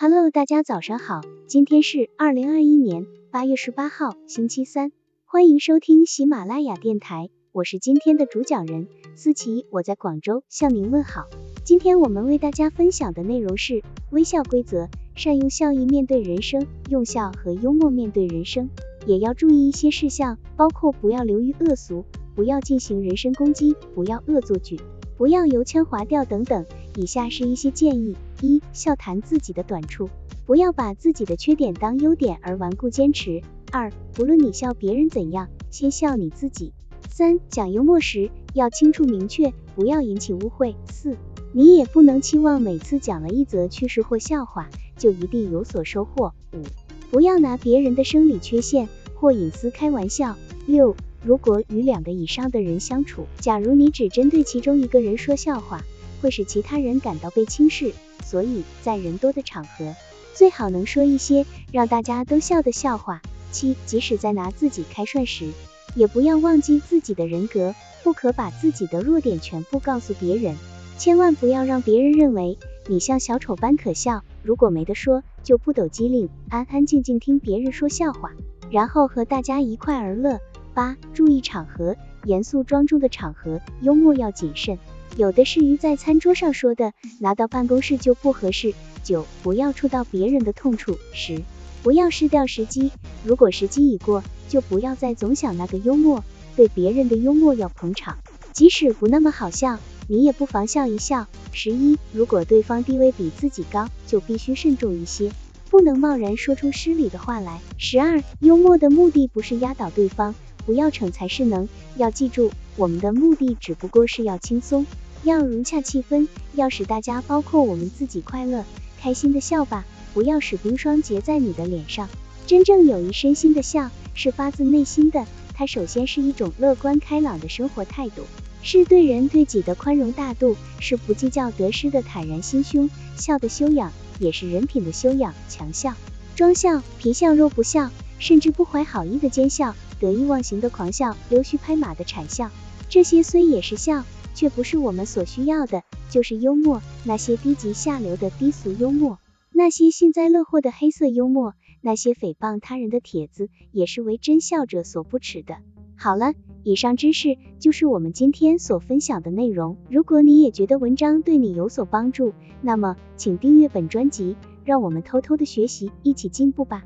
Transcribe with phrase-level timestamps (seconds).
[0.00, 4.92] Hello，大家早上好，今天是二零二一年八月十八号，星期三，
[5.24, 8.86] 欢迎收听喜马拉雅电台，我是今天的主讲人
[9.16, 11.24] 思琪，我在广州向您问好。
[11.64, 18.70] 今天我们为大家分享的内容是微笑规则，善用笑意面对人生，用笑和幽默面对人生，
[19.04, 22.04] 也要注意一些事项，包括不要流于恶俗，
[22.36, 24.78] 不要进行人身攻击，不要恶作剧，
[25.16, 26.64] 不要油腔滑调等等。
[26.98, 30.10] 以下是一些建议：一、笑谈自己的短处，
[30.46, 33.40] 不要把自己的缺点当优点而顽固坚持；
[33.70, 36.72] 二、不论你笑别人怎样，先笑你自己；
[37.08, 41.16] 三、讲幽默时要清楚明确，不要引起误会；四、
[41.52, 46.64] 你也不能期望每次讲了一则趣事或笑话就一定有所收获；五、
[47.12, 50.34] 不要拿别人的生理缺陷或隐私开玩笑；
[50.66, 55.84] 六、如果与两个以上的人相处，假如你只针对其中一个人说笑话，
[56.20, 57.92] 会使其他人感到被轻视，
[58.24, 59.94] 所以在人多的场合，
[60.34, 63.22] 最好能说一些让大家都笑的笑话。
[63.50, 65.50] 七，即使在拿自己开涮时，
[65.94, 70.56] 也不要忘记自己的人格，不可把自己的弱点全部告诉别人，
[70.98, 74.22] 千万不要让别人认为你像小丑般可笑。
[74.42, 78.32] 如果没得说，就不抖机灵，安安静静听别人说笑话，
[78.70, 80.40] 然后和大家一块儿乐。
[80.74, 84.78] 八，注意场合，严肃庄重的场合，幽默要谨慎。
[85.16, 88.74] 有的是鱼在餐桌上说的，拿到办公室就不合适。
[89.02, 90.98] 九，不要触到别人的痛处。
[91.12, 91.42] 十，
[91.82, 92.90] 不要失掉时机。
[93.24, 96.22] 如果时机已过，就不要再总想那个幽默。
[96.56, 98.18] 对别人的幽默要捧场，
[98.52, 101.26] 即使不那么好笑，你也不妨笑一笑。
[101.52, 105.30] 十一，如果对方地位比自己高，就必须慎重一些，
[105.70, 107.60] 不能贸然说出失礼的话来。
[107.76, 110.34] 十二，幽默的目的不是压倒对方，
[110.68, 111.66] 不要逞才是能。
[111.96, 114.84] 要记住，我们的目的只不过是要轻松。
[115.22, 118.66] 要融洽气氛，要使大家包括我们自己快乐、
[119.00, 122.06] 开心的笑吧，不要使冰霜结在你的脸上。
[122.46, 128.24] 真正有益身心的笑，是发自内心的，它首先是一种乐观开朗的生活态度，
[128.62, 132.90] 是对人对己的宽容大度，是不计较得失的坦然心胸。
[133.16, 135.32] 笑的修养，也是人品的修养。
[135.48, 135.94] 强笑、
[136.36, 142.50] 装笑、皮笑肉不笑，甚至不怀好意的奸笑，得意忘形的狂笑，溜须拍马的谄笑，
[142.88, 144.04] 这些虽也是笑。
[144.34, 149.18] 却不是我们所需要的，就是幽默，那些低级下流的低俗幽默，
[149.50, 155.56] 那些幸灾乐祸的黑色幽默，那些诽谤他人的帖子，也是为真笑者所不耻的。
[155.96, 159.76] 好了，以上知识就是我们今天所分享的内容。
[159.90, 162.32] 如果你也觉得文章对你有所帮助，
[162.62, 166.84] 那么请订阅本专辑，让我们偷偷的学习，一起进步吧。